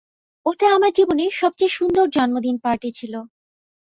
[0.45, 3.13] ওটা আমার জীবনের সবচেয়ে সুন্দর জন্মদিন পার্টি ছিল।